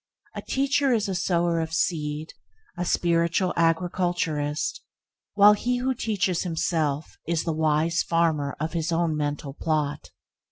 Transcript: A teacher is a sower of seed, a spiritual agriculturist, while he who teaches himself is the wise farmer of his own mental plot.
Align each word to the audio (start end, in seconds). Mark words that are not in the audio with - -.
A 0.33 0.41
teacher 0.41 0.91
is 0.93 1.07
a 1.07 1.13
sower 1.13 1.59
of 1.59 1.71
seed, 1.73 2.33
a 2.75 2.85
spiritual 2.85 3.53
agriculturist, 3.55 4.81
while 5.35 5.53
he 5.53 5.77
who 5.77 5.93
teaches 5.93 6.41
himself 6.41 7.19
is 7.27 7.43
the 7.43 7.53
wise 7.53 8.01
farmer 8.01 8.55
of 8.59 8.73
his 8.73 8.91
own 8.91 9.15
mental 9.15 9.53
plot. 9.53 10.09